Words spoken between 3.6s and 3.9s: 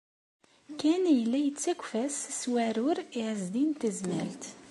n